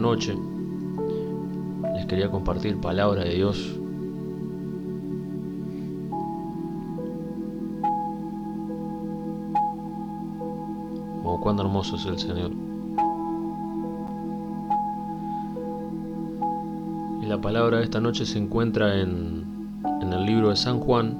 [0.00, 0.36] noche
[1.94, 3.78] les quería compartir palabra de Dios.
[11.22, 12.50] Oh, cuán hermoso es el Señor.
[17.22, 19.44] Y la palabra de esta noche se encuentra en,
[20.00, 21.16] en el libro de San Juan,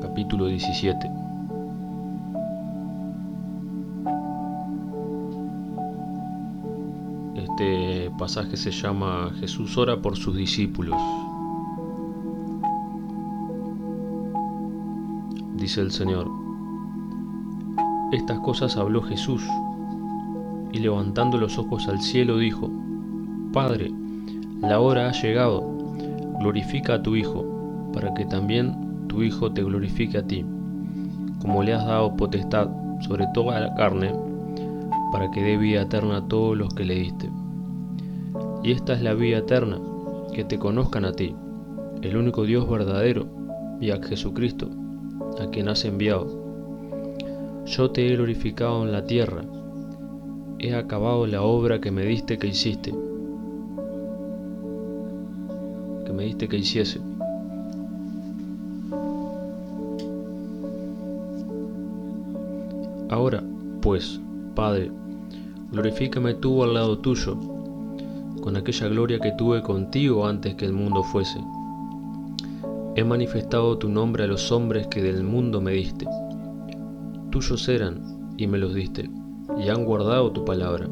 [0.00, 1.25] capítulo 17.
[8.26, 11.00] Pasaje se llama Jesús ora por sus discípulos.
[15.54, 16.28] Dice el Señor,
[18.10, 19.44] estas cosas habló Jesús
[20.72, 22.68] y levantando los ojos al cielo dijo,
[23.52, 23.92] Padre,
[24.60, 25.62] la hora ha llegado,
[26.40, 27.44] glorifica a tu Hijo,
[27.92, 30.44] para que también tu Hijo te glorifique a ti,
[31.40, 32.70] como le has dado potestad
[33.02, 34.12] sobre toda la carne,
[35.12, 37.30] para que dé vida eterna a todos los que le diste.
[38.66, 39.80] Y esta es la vida eterna,
[40.34, 41.36] que te conozcan a ti,
[42.02, 43.24] el único Dios verdadero,
[43.80, 44.68] y a Jesucristo,
[45.40, 46.26] a quien has enviado.
[47.64, 49.44] Yo te he glorificado en la tierra,
[50.58, 52.92] he acabado la obra que me diste que hiciste,
[56.04, 57.00] que me diste que hiciese.
[63.10, 63.44] Ahora,
[63.80, 64.20] pues,
[64.56, 64.90] Padre,
[65.70, 67.38] glorifícame tú al lado tuyo,
[68.46, 71.40] con aquella gloria que tuve contigo antes que el mundo fuese.
[72.94, 76.06] He manifestado tu nombre a los hombres que del mundo me diste.
[77.30, 78.04] Tuyos eran
[78.36, 79.10] y me los diste,
[79.58, 80.88] y han guardado tu palabra.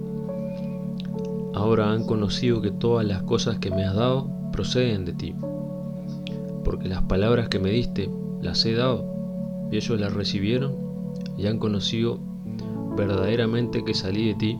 [1.54, 5.32] Ahora han conocido que todas las cosas que me has dado proceden de ti,
[6.64, 8.10] porque las palabras que me diste
[8.42, 10.74] las he dado, y ellos las recibieron
[11.38, 12.18] y han conocido
[12.96, 14.58] verdaderamente que salí de ti,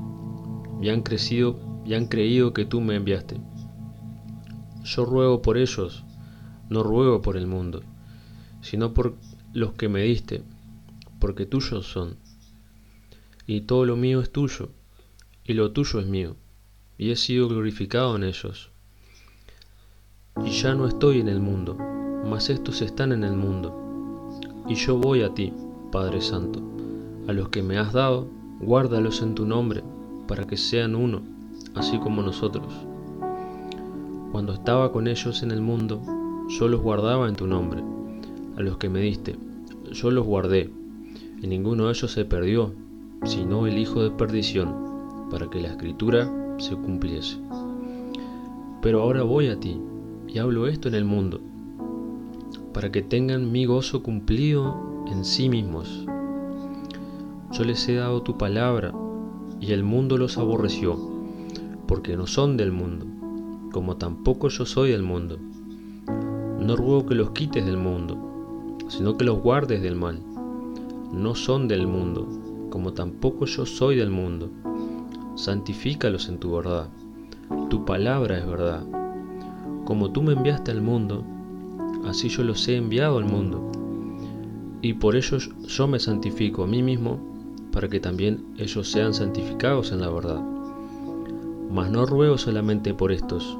[0.81, 3.41] y han crecido y han creído que tú me enviaste.
[4.83, 6.05] Yo ruego por ellos,
[6.69, 7.83] no ruego por el mundo,
[8.61, 9.17] sino por
[9.53, 10.43] los que me diste,
[11.19, 12.17] porque tuyos son.
[13.47, 14.71] Y todo lo mío es tuyo,
[15.45, 16.37] y lo tuyo es mío,
[16.97, 18.71] y he sido glorificado en ellos.
[20.45, 21.77] Y ya no estoy en el mundo,
[22.29, 23.81] mas estos están en el mundo.
[24.69, 25.53] Y yo voy a ti,
[25.93, 26.63] Padre Santo,
[27.29, 28.29] a los que me has dado,
[28.61, 29.83] guárdalos en tu nombre,
[30.27, 31.34] para que sean uno
[31.75, 32.73] así como nosotros.
[34.33, 36.01] Cuando estaba con ellos en el mundo,
[36.49, 37.83] yo los guardaba en tu nombre.
[38.57, 39.37] A los que me diste,
[39.93, 40.73] yo los guardé,
[41.41, 42.73] y ninguno de ellos se perdió,
[43.25, 44.75] sino el hijo de perdición,
[45.31, 47.39] para que la escritura se cumpliese.
[48.83, 49.81] Pero ahora voy a ti,
[50.29, 51.41] y hablo esto en el mundo,
[52.73, 56.07] para que tengan mi gozo cumplido en sí mismos.
[57.53, 58.93] Yo les he dado tu palabra,
[59.61, 61.14] y el mundo los aborreció
[61.87, 63.07] porque no son del mundo,
[63.73, 65.39] como tampoco yo soy del mundo.
[66.61, 70.21] No ruego que los quites del mundo, sino que los guardes del mal.
[71.13, 72.29] No son del mundo,
[72.71, 74.51] como tampoco yo soy del mundo.
[75.35, 76.89] Santifícalos en tu verdad.
[77.69, 78.85] Tu palabra es verdad.
[79.85, 81.25] Como tú me enviaste al mundo,
[82.07, 83.71] así yo los he enviado al mundo.
[84.81, 87.19] Y por ellos yo me santifico a mí mismo,
[87.73, 90.54] para que también ellos sean santificados en la verdad.
[91.75, 93.59] Mas no ruego solamente por estos,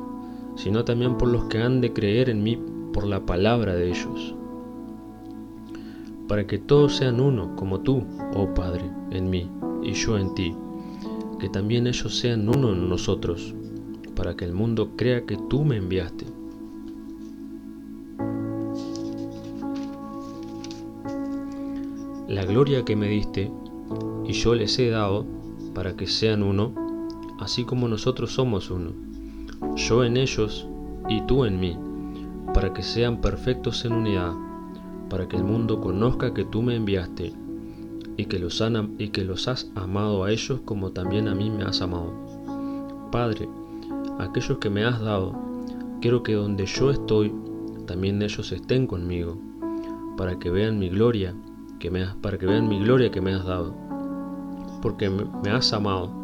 [0.55, 2.57] sino también por los que han de creer en mí
[2.93, 4.37] por la palabra de ellos,
[6.29, 8.05] para que todos sean uno, como tú,
[8.37, 9.51] oh Padre, en mí,
[9.83, 10.55] y yo en ti,
[11.41, 13.53] que también ellos sean uno en nosotros,
[14.15, 16.25] para que el mundo crea que tú me enviaste.
[22.29, 23.51] La gloria que me diste,
[24.25, 25.27] y yo les he dado,
[25.75, 26.84] para que sean uno,
[27.41, 28.93] así como nosotros somos uno,
[29.77, 30.67] yo en ellos
[31.09, 31.77] y tú en mí,
[32.53, 34.33] para que sean perfectos en unidad,
[35.11, 37.33] para que el mundo conozca que tú me enviaste
[38.17, 38.63] y que los,
[38.99, 42.13] y que los has amado a ellos como también a mí me has amado.
[43.11, 43.49] Padre,
[44.19, 45.35] aquellos que me has dado,
[46.01, 47.35] quiero que donde yo estoy,
[47.87, 49.37] también ellos estén conmigo,
[50.17, 51.35] para que vean mi gloria,
[51.81, 53.75] que me has, para que vean mi gloria que me has dado,
[54.81, 56.24] porque me has amado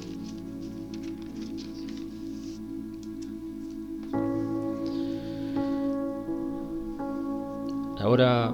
[8.11, 8.53] Ahora,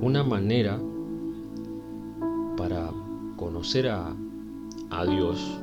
[0.00, 0.80] una manera
[2.56, 2.90] para
[3.36, 4.16] conocer a,
[5.06, 5.60] Dios,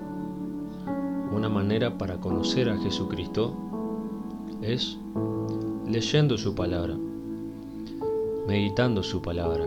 [1.36, 3.54] una manera para conocer a Jesucristo
[4.62, 4.98] es
[5.90, 6.96] leyendo su palabra,
[8.48, 9.66] meditando su palabra.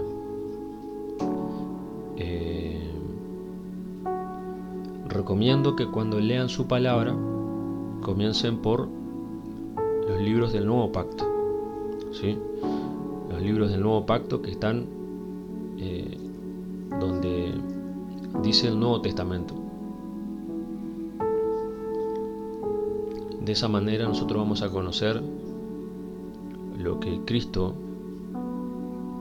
[2.16, 2.90] Eh,
[5.06, 7.14] recomiendo que cuando lean su palabra
[8.00, 8.88] comiencen por
[10.08, 11.31] los libros del Nuevo Pacto.
[12.12, 12.38] ¿Sí?
[13.30, 14.86] Los libros del Nuevo Pacto que están
[15.78, 16.16] eh,
[17.00, 17.54] donde
[18.42, 19.54] dice el Nuevo Testamento.
[23.44, 25.20] De esa manera nosotros vamos a conocer
[26.78, 27.74] lo que Cristo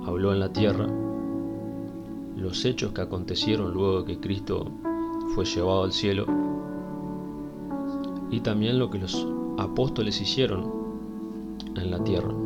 [0.06, 0.88] habló en la tierra,
[2.36, 4.66] los hechos que acontecieron luego de que Cristo
[5.34, 6.26] fue llevado al cielo
[8.30, 9.28] y también lo que los
[9.58, 10.72] apóstoles hicieron
[11.76, 12.41] en la tierra.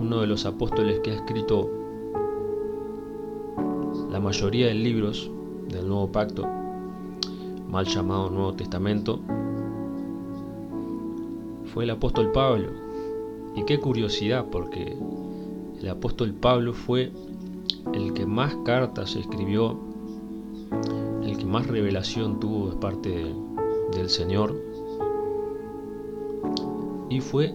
[0.00, 1.68] Uno de los apóstoles que ha escrito
[4.08, 5.28] la mayoría de libros
[5.68, 6.46] del Nuevo Pacto,
[7.68, 9.18] mal llamado Nuevo Testamento,
[11.74, 12.68] fue el apóstol Pablo.
[13.56, 14.96] Y qué curiosidad, porque
[15.80, 17.10] el apóstol Pablo fue
[17.92, 19.76] el que más cartas escribió,
[21.24, 23.34] el que más revelación tuvo de parte
[23.96, 24.54] del Señor,
[27.10, 27.52] y fue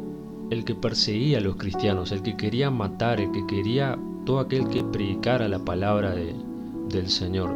[0.54, 4.68] el que perseguía a los cristianos, el que quería matar, el que quería todo aquel
[4.70, 6.36] que predicara la palabra de,
[6.90, 7.56] del Señor,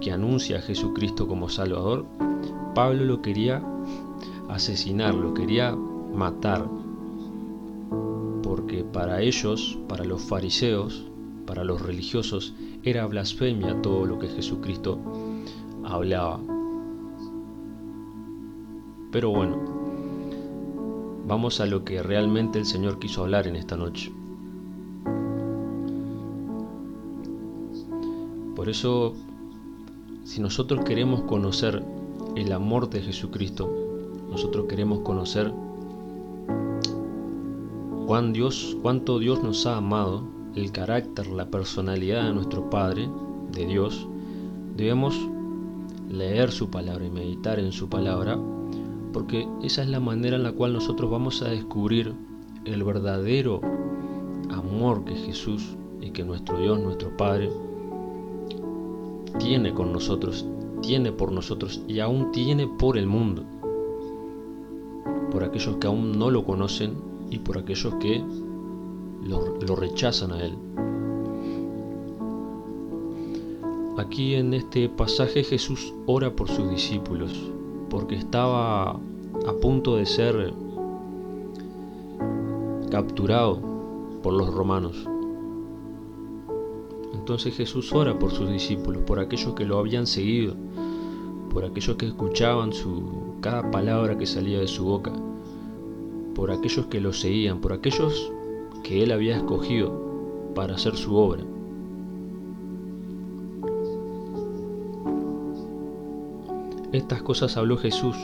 [0.00, 2.04] que anuncia a Jesucristo como Salvador,
[2.74, 3.62] Pablo lo quería
[4.48, 6.68] asesinar, lo quería matar,
[8.42, 11.06] porque para ellos, para los fariseos,
[11.46, 14.98] para los religiosos, era blasfemia todo lo que Jesucristo
[15.84, 16.40] hablaba.
[19.12, 19.81] Pero bueno,
[21.26, 24.12] vamos a lo que realmente el Señor quiso hablar en esta noche.
[28.54, 29.14] Por eso,
[30.24, 31.82] si nosotros queremos conocer
[32.36, 33.70] el amor de Jesucristo,
[34.30, 35.52] nosotros queremos conocer
[38.06, 40.22] cuán Dios, cuánto Dios nos ha amado,
[40.54, 43.08] el carácter, la personalidad de nuestro Padre,
[43.52, 44.06] de Dios,
[44.76, 45.18] debemos
[46.10, 48.38] leer su palabra y meditar en su palabra,
[49.12, 52.14] porque esa es la manera en la cual nosotros vamos a descubrir
[52.64, 53.60] el verdadero
[54.50, 57.50] amor que Jesús y que nuestro Dios, nuestro Padre,
[59.38, 60.46] tiene con nosotros,
[60.80, 63.44] tiene por nosotros y aún tiene por el mundo,
[65.30, 66.94] por aquellos que aún no lo conocen
[67.30, 68.22] y por aquellos que
[69.24, 70.54] lo, rechazan a Él.
[73.98, 77.52] Aquí en este pasaje Jesús ora por sus discípulos,
[77.92, 80.54] porque estaba a punto de ser
[82.90, 83.60] capturado
[84.22, 85.06] por los romanos.
[87.12, 90.54] Entonces Jesús ora por sus discípulos, por aquellos que lo habían seguido,
[91.50, 95.12] por aquellos que escuchaban su, cada palabra que salía de su boca,
[96.34, 98.32] por aquellos que lo seguían, por aquellos
[98.82, 99.92] que él había escogido
[100.54, 101.44] para hacer su obra.
[106.92, 108.16] Estas cosas habló Jesús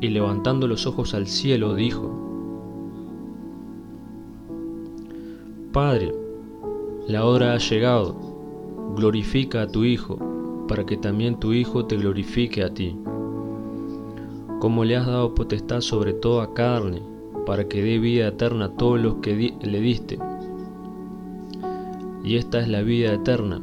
[0.00, 2.28] y levantando los ojos al cielo dijo,
[5.72, 6.12] Padre,
[7.06, 8.16] la hora ha llegado,
[8.96, 10.18] glorifica a tu Hijo,
[10.66, 12.96] para que también tu Hijo te glorifique a ti.
[14.60, 17.00] Como le has dado potestad sobre toda carne,
[17.46, 20.18] para que dé vida eterna a todos los que le diste.
[22.24, 23.62] Y esta es la vida eterna,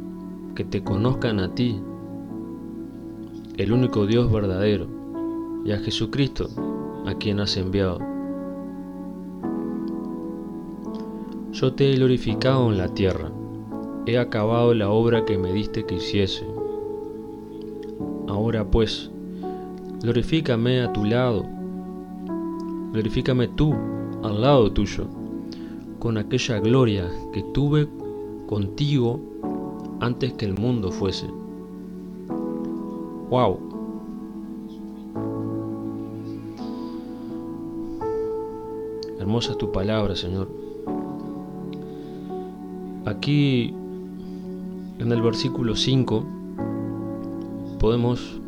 [0.56, 1.82] que te conozcan a ti,
[3.58, 4.88] el único Dios verdadero,
[5.64, 6.50] y a Jesucristo,
[7.06, 8.00] a quien has enviado.
[11.52, 13.32] Yo te he glorificado en la tierra,
[14.06, 16.46] he acabado la obra que me diste que hiciese.
[18.28, 19.10] Ahora pues,
[20.02, 21.46] glorifícame a tu lado,
[22.92, 23.74] glorifícame tú
[24.22, 25.08] al lado tuyo,
[26.00, 27.88] con aquella gloria que tuve
[28.48, 29.22] contigo
[30.02, 31.45] antes que el mundo fuese.
[33.36, 33.60] ¡Wow!
[39.20, 40.48] Hermosa es tu palabra, Señor.
[43.04, 43.74] Aquí
[45.00, 46.24] en el versículo 5
[47.78, 48.40] podemos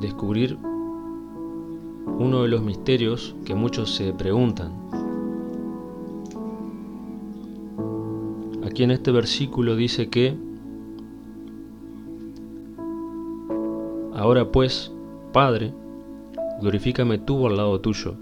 [0.00, 0.56] descubrir
[2.18, 4.72] uno de los misterios que muchos se preguntan.
[8.64, 10.51] Aquí en este versículo dice que
[14.22, 14.92] ahora pues,
[15.32, 15.74] Padre,
[16.60, 18.14] glorifícame tú al lado tuyo,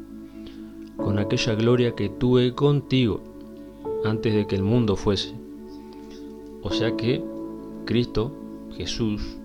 [0.97, 3.21] con aquella gloria que tuve contigo
[4.07, 5.35] antes de que el mundo fuese.
[6.63, 7.23] O sea que
[7.85, 8.33] Cristo,
[8.79, 9.37] Jesús,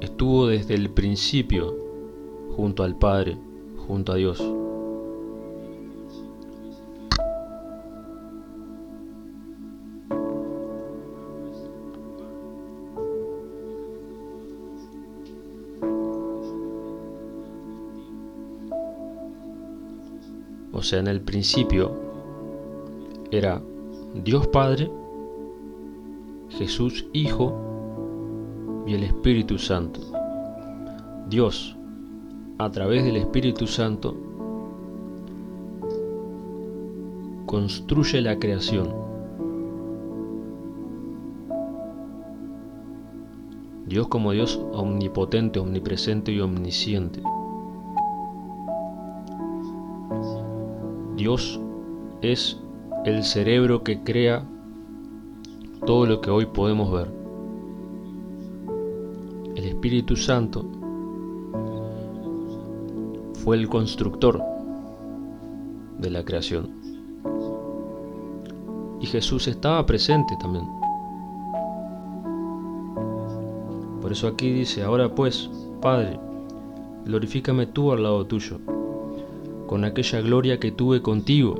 [0.00, 1.76] estuvo desde el principio
[2.56, 3.38] junto al Padre,
[3.86, 4.42] junto a Dios.
[20.86, 21.90] Sea, en el principio
[23.32, 23.60] era
[24.14, 24.88] Dios Padre,
[26.50, 30.00] Jesús Hijo y el Espíritu Santo.
[31.28, 31.76] Dios,
[32.58, 34.16] a través del Espíritu Santo,
[37.46, 38.94] construye la creación.
[43.86, 47.22] Dios como Dios omnipotente, omnipresente y omnisciente.
[51.16, 51.58] Dios
[52.20, 52.58] es
[53.06, 54.46] el cerebro que crea
[55.86, 57.10] todo lo que hoy podemos ver.
[59.54, 60.66] El Espíritu Santo
[63.42, 64.42] fue el constructor
[65.98, 66.68] de la creación.
[69.00, 70.66] Y Jesús estaba presente también.
[74.02, 75.48] Por eso aquí dice, ahora pues,
[75.80, 76.20] Padre,
[77.06, 78.75] glorifícame tú al lado tuyo
[79.66, 81.56] con aquella gloria que tuve contigo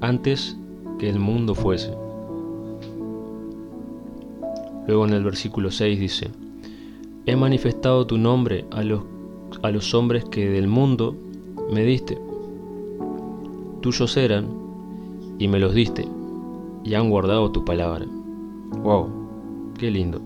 [0.00, 0.56] antes
[0.98, 1.92] que el mundo fuese.
[4.86, 6.30] Luego en el versículo 6 dice,
[7.26, 9.02] He manifestado tu nombre a los,
[9.62, 11.16] a los hombres que del mundo
[11.72, 12.18] me diste.
[13.80, 14.46] Tuyos eran
[15.38, 16.06] y me los diste
[16.84, 18.04] y han guardado tu palabra.
[18.82, 19.72] ¡Wow!
[19.78, 20.20] ¡Qué lindo!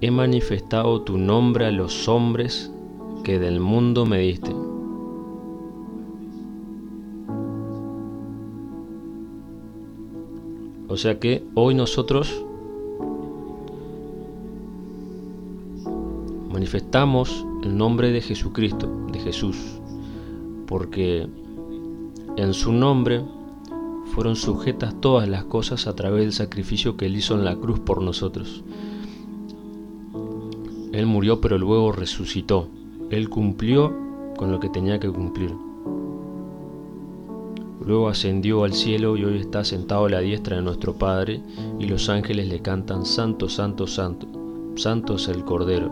[0.00, 2.72] He manifestado tu nombre a los hombres
[3.28, 4.56] que del mundo me diste.
[10.88, 12.42] O sea que hoy nosotros
[16.50, 19.58] manifestamos el nombre de Jesucristo, de Jesús,
[20.66, 21.28] porque
[22.38, 23.22] en su nombre
[24.06, 27.78] fueron sujetas todas las cosas a través del sacrificio que Él hizo en la cruz
[27.78, 28.64] por nosotros.
[30.92, 32.70] Él murió pero luego resucitó.
[33.10, 33.92] Él cumplió
[34.36, 35.54] con lo que tenía que cumplir.
[37.84, 41.40] Luego ascendió al cielo y hoy está sentado a la diestra de nuestro Padre
[41.78, 44.26] y los ángeles le cantan Santo, Santo, Santo.
[44.76, 45.90] Santo es el Cordero.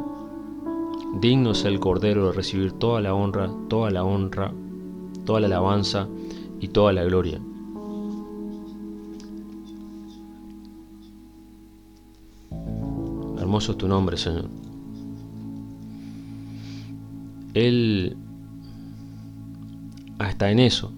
[1.21, 4.53] Digno es el Cordero de recibir toda la honra, toda la honra,
[5.25, 6.07] toda la alabanza
[6.61, 7.41] y toda la gloria.
[13.39, 14.66] Hermoso es tu nombre, Señor.
[17.57, 18.15] Él,
[20.19, 20.93] hasta en eso,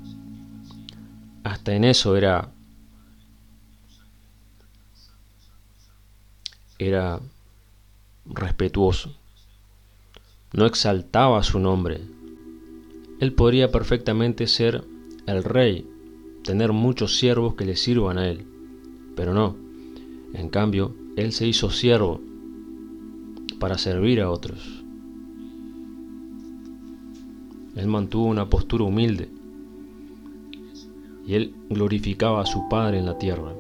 [1.45, 2.51] hasta en eso era,
[6.81, 7.21] era
[8.27, 9.15] respetuoso.
[10.53, 12.01] No exaltaba su nombre.
[13.21, 14.83] Él podría perfectamente ser
[15.27, 15.89] el rey,
[16.43, 18.45] tener muchos siervos que le sirvan a él,
[19.15, 19.57] pero no.
[20.35, 22.21] En cambio, él se hizo siervo
[23.61, 24.78] para servir a otros.
[27.79, 29.31] Él mantuvo una postura humilde
[31.25, 33.53] y él glorificaba a su Padre en la tierra,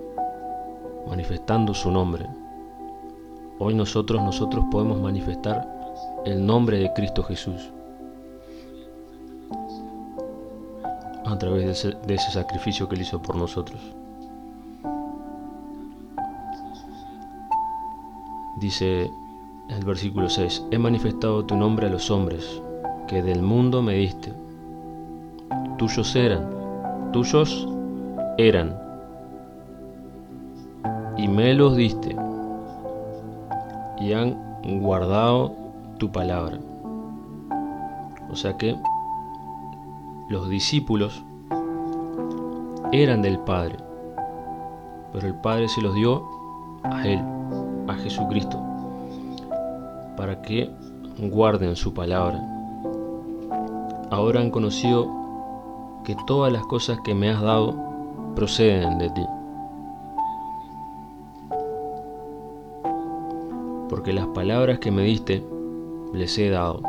[1.08, 2.26] manifestando su nombre.
[3.60, 5.68] Hoy nosotros, nosotros podemos manifestar
[6.24, 7.70] el nombre de Cristo Jesús
[11.24, 13.80] a través de ese, de ese sacrificio que él hizo por nosotros.
[18.56, 19.08] Dice
[19.68, 22.62] el versículo 6, he manifestado tu nombre a los hombres
[23.08, 24.32] que del mundo me diste.
[25.78, 27.66] Tuyos eran, tuyos
[28.36, 28.78] eran,
[31.16, 32.14] y me los diste,
[33.98, 34.36] y han
[34.80, 35.52] guardado
[35.96, 36.58] tu palabra.
[38.30, 38.76] O sea que
[40.28, 41.24] los discípulos
[42.92, 43.76] eran del Padre,
[45.12, 46.24] pero el Padre se los dio
[46.84, 47.20] a Él,
[47.88, 48.62] a Jesucristo,
[50.16, 50.70] para que
[51.18, 52.57] guarden su palabra
[54.10, 55.06] ahora han conocido
[56.04, 57.74] que todas las cosas que me has dado
[58.34, 59.26] proceden de ti.
[63.88, 65.44] Porque las palabras que me diste
[66.12, 66.82] les he dado.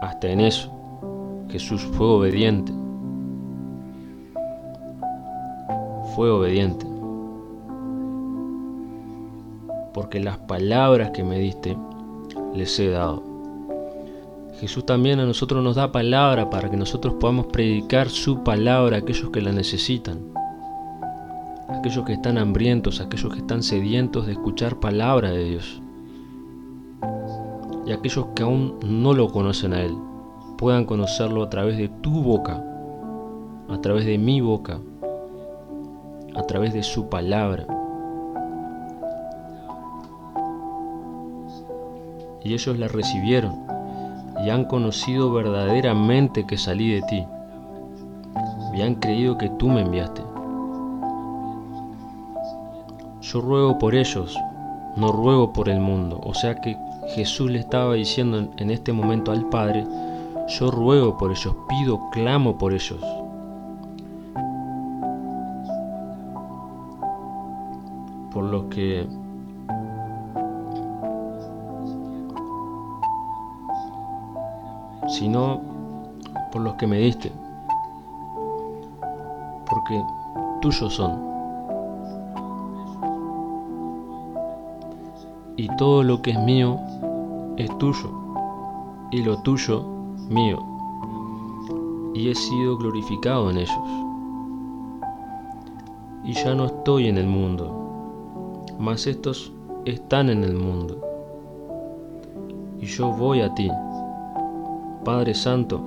[0.00, 0.70] Hasta en eso
[1.48, 2.72] Jesús fue obediente.
[6.14, 6.86] Fue obediente.
[9.92, 11.76] Porque las palabras que me diste
[12.54, 13.25] les he dado.
[14.60, 19.00] Jesús también a nosotros nos da palabra para que nosotros podamos predicar su palabra a
[19.00, 20.32] aquellos que la necesitan,
[21.68, 25.82] aquellos que están hambrientos, aquellos que están sedientos de escuchar palabra de Dios,
[27.84, 29.94] y aquellos que aún no lo conocen a Él,
[30.56, 32.64] puedan conocerlo a través de tu boca,
[33.68, 34.80] a través de mi boca,
[36.34, 37.66] a través de su palabra.
[42.42, 43.65] Y ellos la recibieron
[44.46, 47.26] y han conocido verdaderamente que salí de ti
[48.72, 50.22] y han creído que tú me enviaste.
[53.22, 54.38] Yo ruego por ellos,
[54.94, 56.20] no ruego por el mundo.
[56.22, 59.84] O sea que Jesús le estaba diciendo en este momento al Padre,
[60.46, 63.04] yo ruego por ellos, pido, clamo por ellos.
[68.32, 69.08] Por los que
[75.18, 75.62] sino
[76.52, 77.32] por los que me diste,
[79.66, 80.04] porque
[80.60, 81.24] tuyos son.
[85.56, 86.78] Y todo lo que es mío
[87.56, 88.10] es tuyo,
[89.10, 89.82] y lo tuyo
[90.28, 90.58] mío,
[92.14, 93.88] y he sido glorificado en ellos.
[96.24, 99.50] Y ya no estoy en el mundo, mas estos
[99.86, 101.00] están en el mundo,
[102.78, 103.70] y yo voy a ti.
[105.06, 105.80] Padre Santo,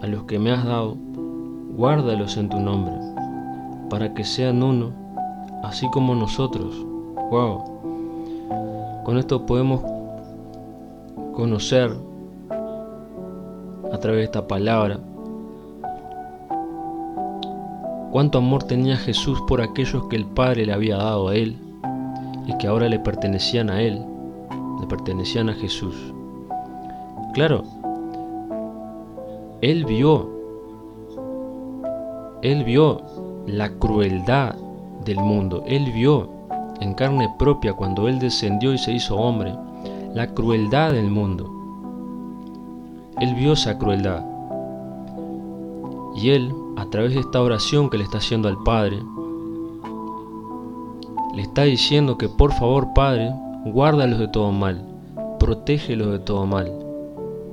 [0.00, 0.96] a los que me has dado,
[1.76, 2.94] guárdalos en tu nombre,
[3.90, 4.92] para que sean uno,
[5.64, 6.72] así como nosotros.
[7.32, 9.02] Wow.
[9.02, 9.82] Con esto podemos
[11.32, 11.96] conocer
[13.92, 15.00] a través de esta palabra
[18.12, 21.58] cuánto amor tenía Jesús por aquellos que el Padre le había dado a Él
[22.46, 24.00] y que ahora le pertenecían a Él,
[24.80, 25.96] le pertenecían a Jesús.
[27.32, 27.64] Claro,
[29.64, 30.28] él vio,
[32.42, 33.00] él vio
[33.46, 34.56] la crueldad
[35.06, 36.28] del mundo, él vio
[36.80, 39.54] en carne propia cuando él descendió y se hizo hombre,
[40.12, 41.50] la crueldad del mundo.
[43.18, 44.22] Él vio esa crueldad.
[46.14, 48.98] Y él, a través de esta oración que le está haciendo al Padre,
[51.34, 53.32] le está diciendo que por favor, Padre,
[53.64, 54.86] guárdalos de todo mal,
[55.38, 56.83] protégelos de todo mal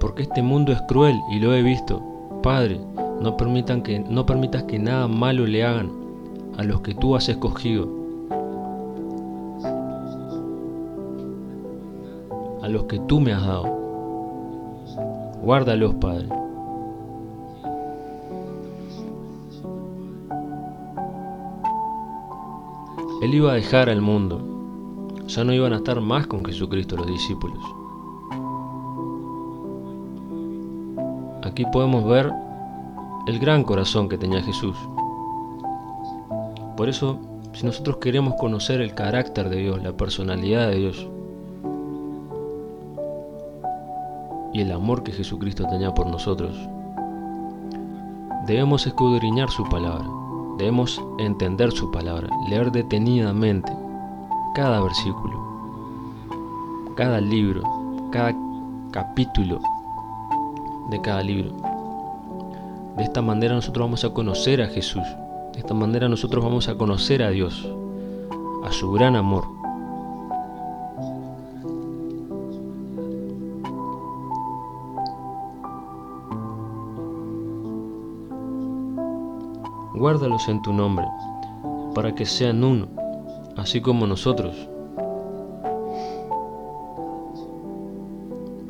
[0.02, 2.02] porque este mundo es cruel y lo he visto.
[2.42, 2.82] Padre,
[3.22, 5.92] no, permitas que nada malo le hagan
[6.58, 7.88] a los que tú has escogido,
[12.64, 13.66] a los que tú me has dado.
[15.44, 16.28] Guárdalos, Padre.
[23.22, 24.48] Él iba a dejar al mundo.
[25.28, 27.81] Ya no iban a estar más con Jesucristo los discípulos.
[31.52, 32.32] Aquí podemos ver
[33.28, 34.78] el gran corazón que tenía Jesús.
[36.78, 37.20] Por eso,
[37.52, 41.10] si nosotros queremos conocer el carácter de Dios, la personalidad de Dios
[44.54, 46.56] y el amor que Jesucristo tenía por nosotros,
[48.48, 50.08] debemos escudriñar su palabra,
[50.58, 53.74] debemos entender su palabra, leer detenidamente
[54.56, 55.38] cada versículo,
[56.96, 57.62] cada libro,
[58.10, 58.34] cada
[58.92, 59.60] capítulo
[60.92, 61.56] de cada libro.
[62.98, 65.04] De esta manera nosotros vamos a conocer a Jesús.
[65.54, 67.68] De esta manera nosotros vamos a conocer a Dios,
[68.64, 69.46] a su gran amor.
[79.94, 81.06] Guárdalos en tu nombre,
[81.96, 82.88] para que sean uno,
[83.56, 84.56] así como nosotros.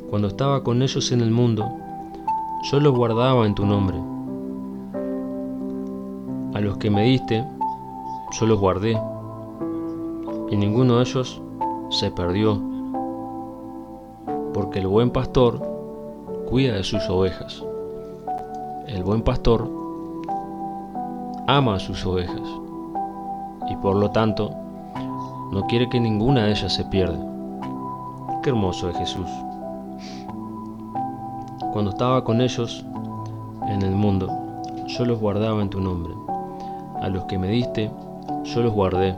[0.09, 1.80] Cuando estaba con ellos en el mundo,
[2.63, 3.97] yo los guardaba en tu nombre.
[6.53, 7.43] A los que me diste,
[8.39, 8.99] yo los guardé,
[10.49, 11.41] y ninguno de ellos
[11.89, 12.61] se perdió,
[14.53, 15.59] porque el buen pastor
[16.49, 17.63] cuida de sus ovejas.
[18.87, 19.67] El buen pastor
[21.47, 22.47] ama a sus ovejas,
[23.69, 24.51] y por lo tanto
[25.51, 27.19] no quiere que ninguna de ellas se pierda.
[28.43, 29.27] Qué hermoso es Jesús
[31.81, 32.85] cuando estaba con ellos
[33.67, 34.29] en el mundo,
[34.85, 36.13] yo los guardaba en tu nombre.
[37.01, 37.89] A los que me diste,
[38.43, 39.15] yo los guardé.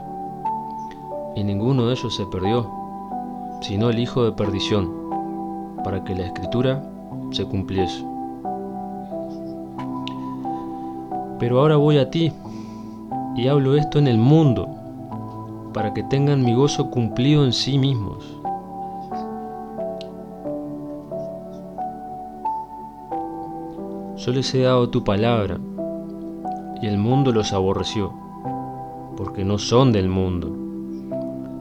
[1.36, 2.66] Y ninguno de ellos se perdió,
[3.60, 4.90] sino el hijo de perdición,
[5.84, 6.82] para que la escritura
[7.32, 8.02] se cumpliese.
[11.38, 12.32] Pero ahora voy a ti
[13.36, 14.70] y hablo esto en el mundo,
[15.74, 18.33] para que tengan mi gozo cumplido en sí mismos.
[24.16, 25.58] Yo les he dado tu palabra
[26.80, 28.12] y el mundo los aborreció,
[29.16, 30.48] porque no son del mundo,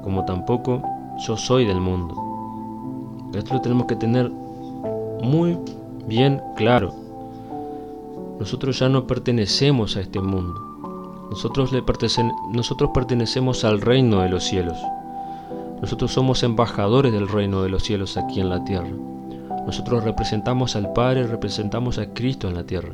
[0.03, 0.81] como tampoco
[1.25, 2.15] yo soy del mundo.
[3.33, 4.29] Esto lo tenemos que tener
[5.23, 5.57] muy
[6.07, 6.93] bien claro.
[8.39, 11.27] Nosotros ya no pertenecemos a este mundo.
[11.31, 11.83] Nosotros, le
[12.51, 14.77] nosotros pertenecemos al reino de los cielos.
[15.81, 18.91] Nosotros somos embajadores del reino de los cielos aquí en la tierra.
[19.65, 22.93] Nosotros representamos al Padre, representamos a Cristo en la tierra.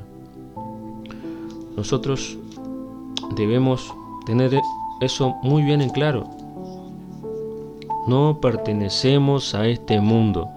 [1.76, 2.38] Nosotros
[3.36, 3.94] debemos
[4.26, 4.52] tener
[5.02, 6.30] eso muy bien en claro.
[8.08, 10.50] No pertenecemos a este mundo,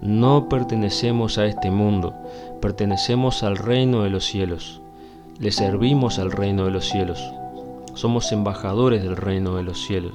[0.00, 2.14] no pertenecemos a este mundo,
[2.60, 4.80] pertenecemos al reino de los cielos,
[5.38, 7.22] le servimos al reino de los cielos,
[7.94, 10.14] somos embajadores del reino de los cielos.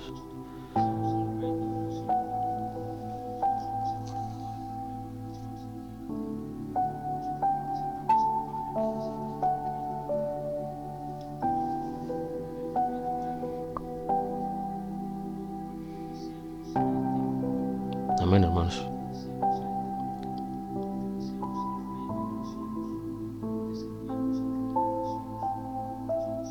[18.25, 18.83] Amén, hermanos.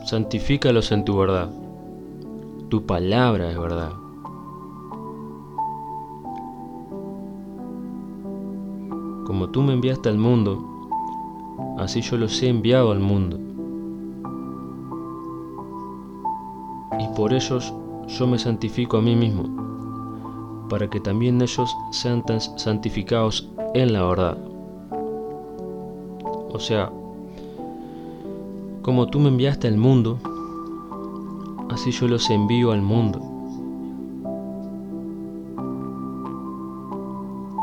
[0.04, 1.50] Santifícalos en tu verdad.
[2.68, 3.90] Tu palabra es verdad.
[9.26, 10.64] Como tú me enviaste al mundo,
[11.78, 13.40] así yo los he enviado al mundo.
[17.00, 17.74] Y por ellos
[18.06, 19.63] yo me santifico a mí mismo
[20.74, 22.24] para que también ellos sean
[22.56, 24.36] santificados en la verdad.
[26.52, 26.90] O sea,
[28.82, 30.18] como tú me enviaste al mundo,
[31.70, 33.20] así yo los envío al mundo.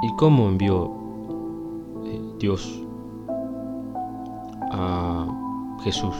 [0.03, 0.89] ¿Y cómo envió
[2.05, 2.81] eh, Dios
[4.71, 5.27] a
[5.83, 6.15] Jesús?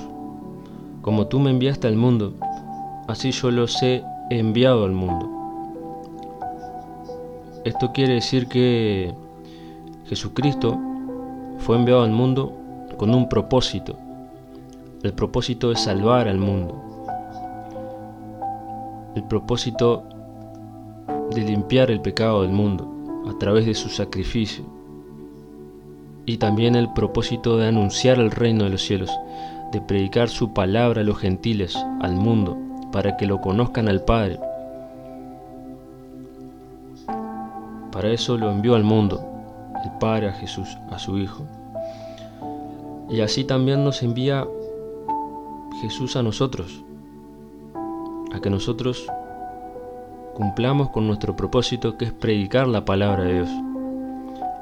[1.01, 2.33] Como tú me enviaste al mundo,
[3.07, 5.40] así yo los he enviado al mundo.
[7.63, 9.13] Esto quiere decir que
[10.07, 10.79] Jesucristo
[11.59, 12.57] fue enviado al mundo
[12.97, 13.95] con un propósito.
[15.03, 16.81] El propósito es salvar al mundo.
[19.15, 20.03] El propósito
[21.35, 22.91] de limpiar el pecado del mundo
[23.29, 24.65] a través de su sacrificio.
[26.25, 29.11] Y también el propósito de anunciar el reino de los cielos,
[29.71, 32.57] de predicar su palabra a los gentiles, al mundo,
[32.91, 34.39] para que lo conozcan al Padre
[38.01, 39.23] Para eso lo envió al mundo,
[39.83, 41.45] el Padre a Jesús, a su Hijo.
[43.11, 44.47] Y así también nos envía
[45.83, 46.83] Jesús a nosotros,
[48.33, 49.05] a que nosotros
[50.33, 53.49] cumplamos con nuestro propósito que es predicar la palabra de Dios,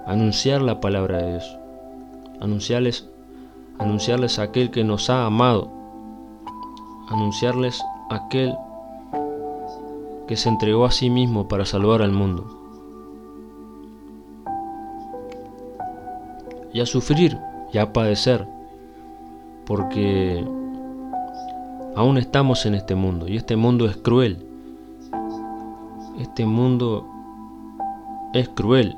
[0.06, 1.58] anunciar la palabra de Dios,
[2.42, 3.10] anunciarles,
[3.78, 5.72] anunciarles a aquel que nos ha amado,
[7.08, 8.54] anunciarles a aquel
[10.28, 12.59] que se entregó a sí mismo para salvar al mundo.
[16.80, 17.38] A sufrir
[17.72, 18.46] y a padecer,
[19.66, 20.46] porque
[21.96, 24.46] aún estamos en este mundo y este mundo es cruel.
[26.20, 27.08] Este mundo
[28.34, 28.98] es cruel.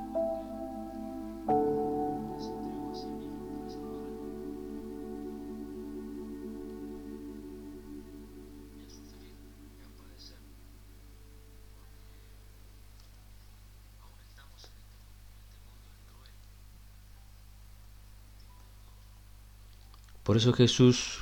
[20.31, 21.19] Por eso Jesús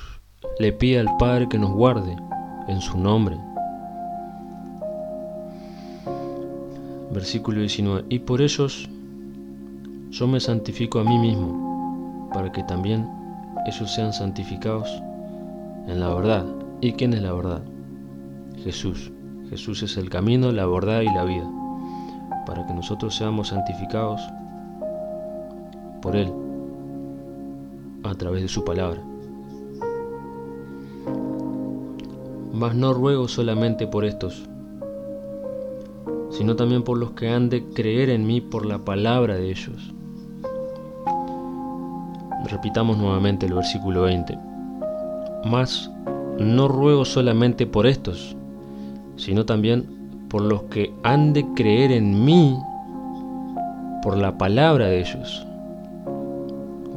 [0.60, 2.14] le pide al Padre que nos guarde
[2.68, 3.36] en su nombre.
[7.10, 8.04] Versículo 19.
[8.08, 8.88] Y por ellos
[10.10, 13.10] yo me santifico a mí mismo, para que también
[13.66, 14.88] ellos sean santificados
[15.88, 16.46] en la verdad.
[16.80, 17.62] ¿Y quién es la verdad?
[18.62, 19.10] Jesús.
[19.48, 21.50] Jesús es el camino, la verdad y la vida,
[22.46, 24.20] para que nosotros seamos santificados
[26.00, 26.32] por Él
[28.10, 29.00] a través de su palabra.
[32.52, 34.48] Mas no ruego solamente por estos,
[36.30, 39.94] sino también por los que han de creer en mí por la palabra de ellos.
[42.46, 44.38] Repitamos nuevamente el versículo 20.
[45.44, 45.90] Mas
[46.38, 48.36] no ruego solamente por estos,
[49.16, 52.58] sino también por los que han de creer en mí
[54.02, 55.46] por la palabra de ellos.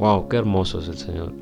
[0.04, 1.32] Wow, qué hermoso es el Señor.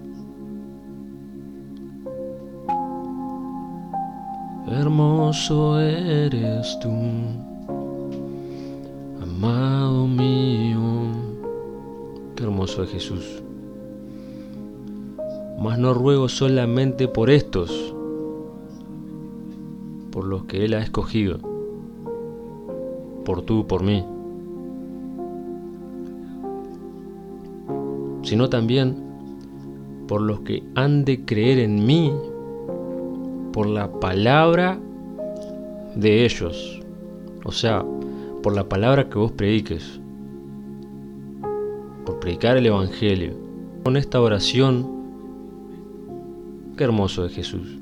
[4.68, 6.92] Hermoso eres tú,
[9.20, 10.80] amado mío.
[12.36, 13.42] Qué hermoso es Jesús.
[15.58, 17.92] mas no ruego solamente por estos,
[20.12, 21.38] por los que Él ha escogido,
[23.24, 24.04] por tú, por mí,
[28.32, 28.96] sino también
[30.08, 32.10] por los que han de creer en mí
[33.52, 34.80] por la palabra
[35.94, 36.80] de ellos,
[37.44, 37.84] o sea,
[38.42, 40.00] por la palabra que vos prediques,
[42.06, 43.34] por predicar el Evangelio.
[43.84, 44.86] Con esta oración,
[46.78, 47.76] qué hermoso es Jesús.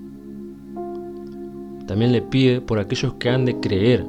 [1.86, 4.04] También le pide por aquellos que han de creer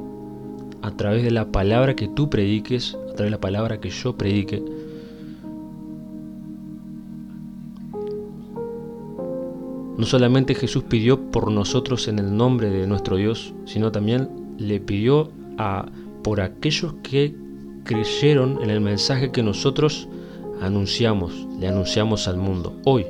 [0.82, 4.16] a través de la palabra que tú prediques, a través de la palabra que yo
[4.16, 4.60] predique.
[9.96, 14.28] No solamente Jesús pidió por nosotros en el nombre de nuestro Dios, sino también
[14.58, 15.86] le pidió a
[16.22, 17.34] por aquellos que
[17.84, 20.08] creyeron en el mensaje que nosotros
[20.60, 22.74] anunciamos, le anunciamos al mundo.
[22.84, 23.06] Hoy,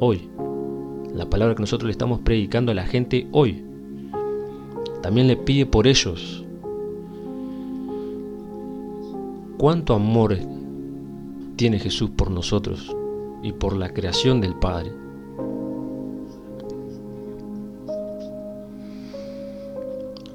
[0.00, 0.28] hoy,
[1.14, 3.64] la palabra que nosotros le estamos predicando a la gente hoy.
[5.02, 6.44] También le pide por ellos.
[9.58, 10.36] ¿Cuánto amor
[11.56, 12.94] tiene Jesús por nosotros
[13.42, 15.01] y por la creación del Padre?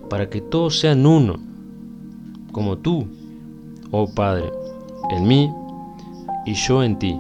[0.10, 1.36] Para que todos sean uno
[2.52, 3.08] como tú,
[3.92, 4.52] oh Padre,
[5.12, 5.52] en mí
[6.46, 7.20] y yo en ti.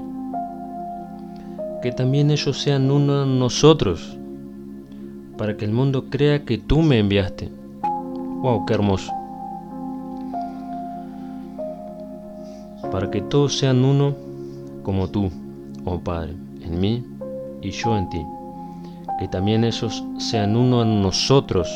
[1.81, 4.17] Que también ellos sean uno en nosotros,
[5.37, 7.51] para que el mundo crea que tú me enviaste.
[8.41, 8.65] ¡Wow!
[8.65, 9.11] ¡Qué hermoso!
[12.91, 14.15] Para que todos sean uno
[14.83, 15.29] como tú,
[15.85, 17.05] oh Padre, en mí
[17.61, 18.21] y yo en ti.
[19.19, 21.69] Que también ellos sean uno en nosotros.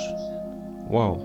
[0.92, 1.20] ¡Wow!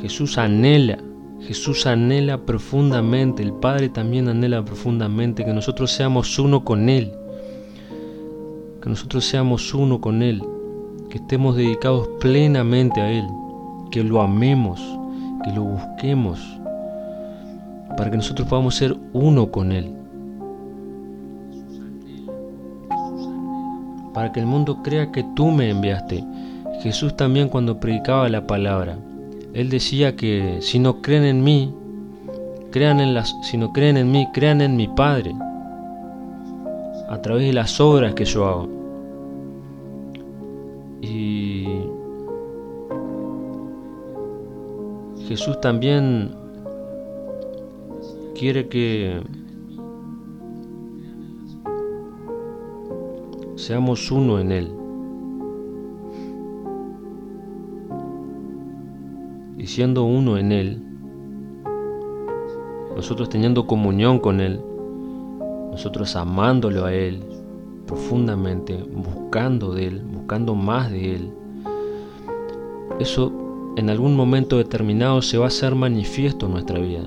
[0.00, 0.98] Jesús anhela,
[1.40, 7.12] Jesús anhela profundamente, el Padre también anhela profundamente que nosotros seamos uno con Él,
[8.80, 10.40] que nosotros seamos uno con Él,
[11.10, 13.26] que estemos dedicados plenamente a Él,
[13.90, 14.80] que lo amemos,
[15.42, 16.38] que lo busquemos,
[17.96, 19.92] para que nosotros podamos ser uno con Él.
[24.12, 26.24] Para que el mundo crea que tú me enviaste.
[26.84, 28.98] Jesús también cuando predicaba la palabra,
[29.54, 31.74] él decía que si no creen en mí,
[32.70, 35.34] crean en las, si no creen en mí, crean en mi Padre,
[37.08, 38.68] a través de las obras que yo hago.
[41.00, 41.64] Y
[45.26, 46.34] Jesús también
[48.38, 49.22] quiere que
[53.56, 54.83] seamos uno en Él.
[59.64, 60.78] Y siendo uno en Él,
[62.94, 64.60] nosotros teniendo comunión con Él,
[65.70, 67.22] nosotros amándolo a Él
[67.86, 71.30] profundamente, buscando de Él, buscando más de Él,
[73.00, 73.32] eso
[73.76, 77.04] en algún momento determinado se va a hacer manifiesto en nuestra vida.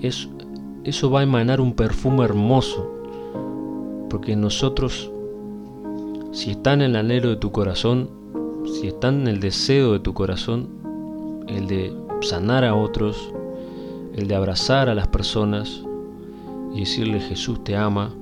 [0.00, 0.30] Eso,
[0.84, 2.90] eso va a emanar un perfume hermoso,
[4.08, 5.12] porque nosotros,
[6.32, 8.16] si está en el anhelo de tu corazón,
[8.80, 10.68] si está en el deseo de tu corazón,
[11.48, 13.32] el de sanar a otros,
[14.14, 15.82] el de abrazar a las personas
[16.72, 18.14] y decirle Jesús te ama,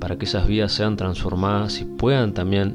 [0.00, 2.72] para que esas vidas sean transformadas y puedan también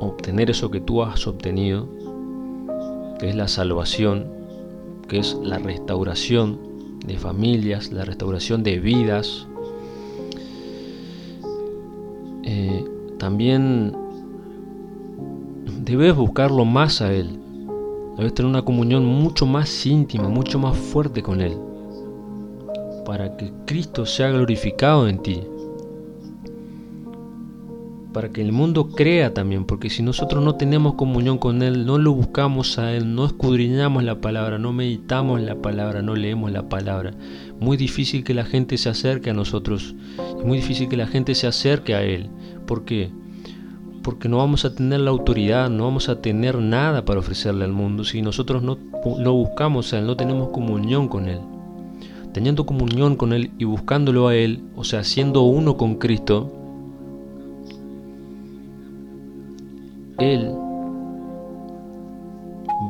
[0.00, 1.88] obtener eso que tú has obtenido,
[3.20, 4.26] que es la salvación,
[5.08, 6.58] que es la restauración
[7.06, 9.46] de familias, la restauración de vidas.
[12.42, 12.84] Eh,
[13.18, 14.01] también
[15.84, 17.38] debes buscarlo más a Él.
[18.16, 21.56] Debes tener una comunión mucho más íntima, mucho más fuerte con Él.
[23.04, 25.40] Para que Cristo sea glorificado en ti.
[28.12, 31.98] Para que el mundo crea también, porque si nosotros no tenemos comunión con Él, no
[31.98, 36.68] lo buscamos a Él, no escudriñamos la palabra, no meditamos la palabra, no leemos la
[36.68, 37.14] palabra,
[37.58, 39.94] muy difícil que la gente se acerque a nosotros,
[40.38, 42.28] es muy difícil que la gente se acerque a Él.
[42.66, 43.10] ¿Por qué?
[44.02, 47.72] Porque no vamos a tener la autoridad, no vamos a tener nada para ofrecerle al
[47.72, 48.78] mundo si nosotros no
[49.18, 51.40] lo buscamos a Él, no tenemos comunión con Él.
[52.32, 56.50] Teniendo comunión con Él y buscándolo a Él, o sea, siendo uno con Cristo,
[60.18, 60.50] Él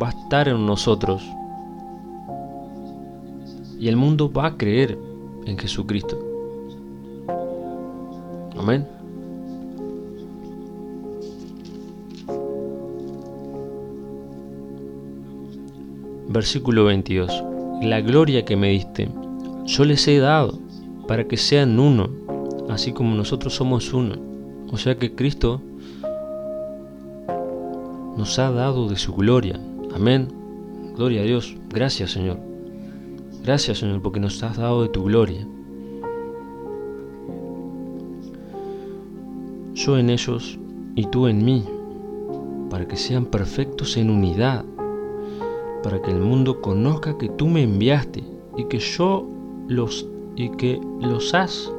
[0.02, 1.22] va a estar en nosotros
[3.78, 4.96] y el mundo va a creer
[5.44, 6.18] en Jesucristo.
[8.56, 9.01] Amén.
[16.32, 17.44] Versículo 22.
[17.82, 19.06] La gloria que me diste,
[19.66, 20.58] yo les he dado,
[21.06, 22.08] para que sean uno,
[22.70, 24.14] así como nosotros somos uno.
[24.70, 25.60] O sea que Cristo
[28.16, 29.60] nos ha dado de su gloria.
[29.94, 30.28] Amén.
[30.96, 31.54] Gloria a Dios.
[31.68, 32.38] Gracias Señor.
[33.44, 35.46] Gracias Señor porque nos has dado de tu gloria.
[39.74, 40.58] Yo en ellos
[40.94, 41.62] y tú en mí,
[42.70, 44.64] para que sean perfectos en unidad,
[45.82, 48.22] para que el mundo conozca que tú me enviaste
[48.56, 49.26] y que yo
[49.68, 51.70] los y que los has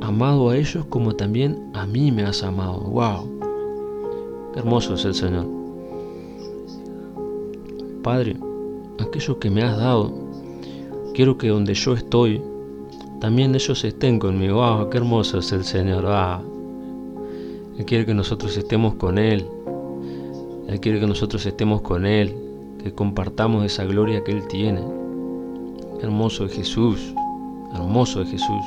[0.00, 2.80] amado a ellos como también a mí me has amado.
[2.80, 3.40] Wow.
[4.52, 5.46] Qué hermoso es el Señor.
[8.02, 8.36] Padre,
[8.98, 10.12] aquello que me has dado,
[11.14, 12.42] quiero que donde yo estoy,
[13.20, 14.56] también ellos estén conmigo.
[14.56, 16.04] Wow, qué hermoso es el Señor.
[16.06, 16.42] Ah.
[17.78, 19.46] Él quiere que nosotros estemos con Él.
[20.68, 22.34] Él quiere que nosotros estemos con Él,
[22.82, 24.82] que compartamos esa gloria que Él tiene.
[26.00, 27.14] Hermoso es Jesús,
[27.72, 28.64] hermoso es Jesús.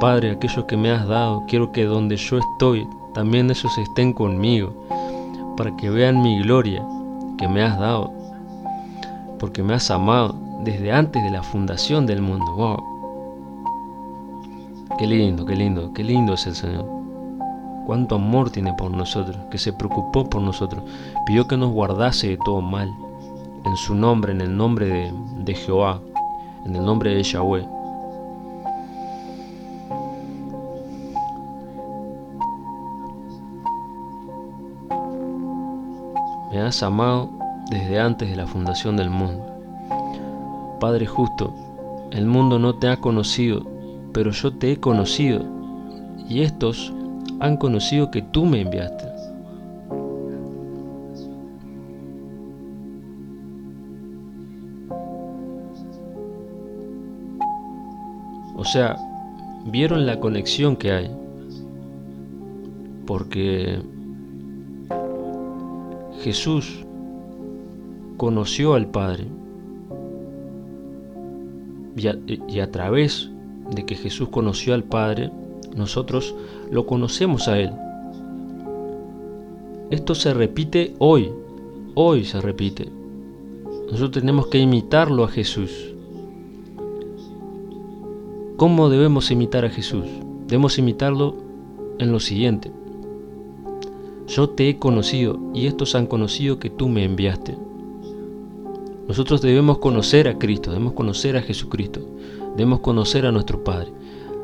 [0.00, 4.72] Padre, aquello que me has dado, quiero que donde yo estoy, también ellos estén conmigo,
[5.56, 6.84] para que vean mi gloria
[7.38, 8.12] que me has dado,
[9.38, 12.44] porque me has amado desde antes de la fundación del mundo.
[12.56, 12.82] Wow.
[14.98, 16.93] Qué lindo, qué lindo, qué lindo es el Señor.
[17.86, 20.82] Cuánto amor tiene por nosotros, que se preocupó por nosotros,
[21.26, 22.90] pidió que nos guardase de todo mal,
[23.64, 25.12] en su nombre, en el nombre
[25.44, 26.00] de, Jehová,
[26.64, 27.74] en el nombre de Yahweh.
[36.54, 37.30] me has amado
[37.68, 39.44] desde antes de la fundación del mundo.
[40.78, 41.52] Padre justo,
[42.12, 43.66] el mundo no te ha conocido,
[44.12, 45.44] pero yo te he conocido,
[46.28, 46.92] y estos
[47.40, 49.04] han conocido que tú me enviaste.
[58.56, 58.96] O sea,
[59.66, 61.10] vieron la conexión que hay,
[63.06, 63.82] porque
[66.22, 66.84] Jesús
[68.16, 69.26] conoció al Padre
[71.96, 73.30] y a, través
[73.70, 75.30] de que Jesús conoció al Padre,
[75.76, 76.34] nosotros
[76.74, 77.70] lo conocemos a Él.
[79.90, 81.30] Esto se repite hoy,
[81.94, 82.88] hoy se repite.
[83.92, 85.94] Nosotros tenemos que imitarlo a Jesús.
[88.56, 90.04] ¿Cómo debemos imitar a Jesús?
[90.48, 91.36] Debemos imitarlo
[92.00, 92.72] en lo siguiente.
[94.26, 97.56] Yo te he conocido y estos han conocido que tú me enviaste.
[99.06, 102.00] Nosotros debemos conocer a Cristo, debemos conocer a Jesucristo,
[102.56, 103.92] debemos conocer a nuestro Padre.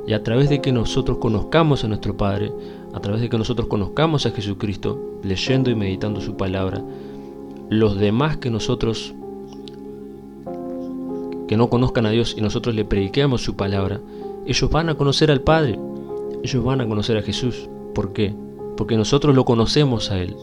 [0.06, 2.52] Y a través de que nosotros conozcamos a nuestro Padre,
[2.92, 6.82] a través de que nosotros conozcamos a Jesucristo, leyendo y meditando su palabra,
[7.68, 9.14] los demás que nosotros
[11.46, 14.00] que no conozcan a Dios y nosotros le prediquemos su palabra,
[14.46, 15.78] ellos van a conocer al Padre,
[16.44, 17.68] ellos van a conocer a Jesús.
[17.92, 18.32] ¿Por qué?
[18.80, 20.34] porque nosotros lo conocemos a Él.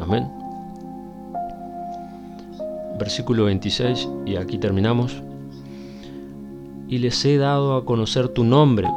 [0.00, 0.30] Amén.
[2.96, 5.20] Versículo 26, y aquí terminamos.
[6.88, 8.88] Y les he dado a conocer tu nombre,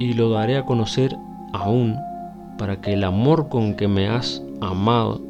[0.00, 1.16] y lo daré a conocer
[1.52, 1.96] aún,
[2.58, 5.20] para que el amor con que me has amado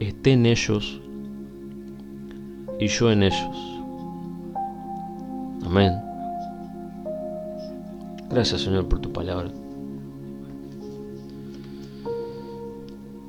[0.00, 1.00] esté en ellos
[2.78, 3.80] y yo en ellos.
[5.64, 5.92] Amén.
[8.28, 9.50] Gracias Señor por tu palabra.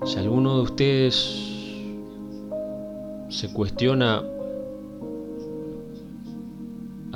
[0.06, 1.56] Si alguno de ustedes
[3.30, 4.24] se cuestiona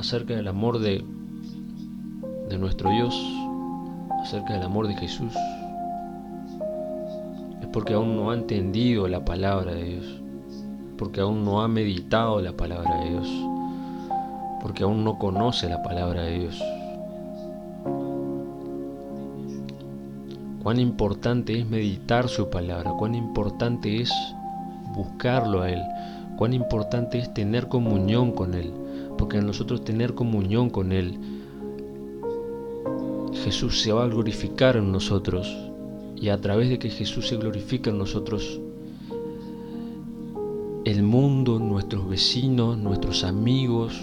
[0.10, 1.06] acerca del amor de,
[2.50, 3.16] de nuestro Dios,
[4.24, 5.32] acerca del amor de Jesús,
[7.62, 10.22] es porque aún no ha entendido la palabra de Dios,
[10.98, 13.30] porque aún no ha meditado la palabra de Dios,
[14.64, 16.60] porque aún no conoce la palabra de Dios.
[20.64, 24.12] cuán importante es meditar su palabra, cuán importante es
[24.94, 25.82] buscarlo a Él,
[26.36, 28.74] cuán importante es tener comunión con Él,
[29.20, 31.20] porque a nosotros tener comunión con Él,
[33.44, 35.56] Jesús se va a glorificar en nosotros
[36.16, 38.60] y a través de que Jesús se glorifica en nosotros,
[40.86, 43.94] el mundo, nuestros vecinos, nuestros amigos,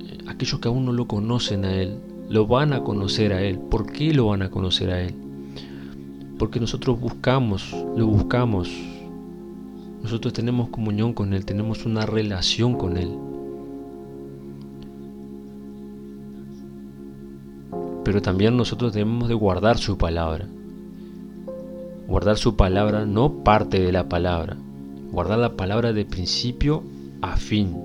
[0.00, 1.98] eh, aquellos que aún no lo conocen a Él,
[2.30, 3.58] lo van a conocer a Él.
[3.58, 5.14] ¿Por qué lo van a conocer a Él?
[6.38, 8.70] porque nosotros buscamos, lo buscamos.
[10.02, 13.10] Nosotros tenemos comunión con Él, tenemos una relación con Él.
[18.06, 20.46] Pero también nosotros debemos de guardar su palabra.
[22.06, 24.56] Guardar su palabra, no parte de la palabra.
[25.10, 26.84] Guardar la palabra de principio
[27.20, 27.76] a fin.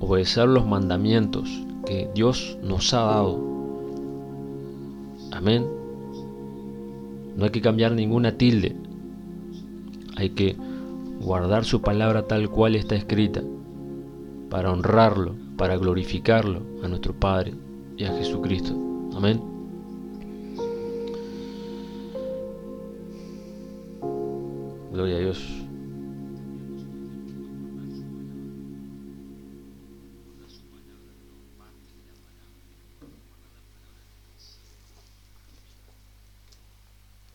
[0.00, 1.48] Obedecer los mandamientos,
[1.86, 3.38] que Dios nos ha dado.
[5.30, 5.64] Amén.
[7.36, 8.74] No hay que cambiar ninguna tilde.
[10.16, 10.56] Hay que
[11.20, 13.40] guardar su palabra tal cual está escrita,
[14.50, 17.54] para honrarlo, para glorificarlo a nuestro Padre
[17.96, 18.74] y a Jesucristo.
[19.14, 19.40] Amén.
[24.92, 25.62] Gloria a Dios.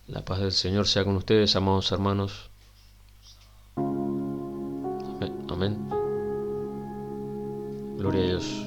[0.07, 2.49] La paz del Señor sea con ustedes, amados hermanos.
[5.49, 5.89] Amén.
[7.97, 8.66] Gloria a Dios.